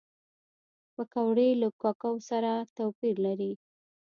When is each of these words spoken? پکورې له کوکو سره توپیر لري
پکورې 0.93 1.49
له 1.61 1.67
کوکو 1.81 2.11
سره 2.29 2.51
توپیر 2.77 3.15
لري 3.25 3.53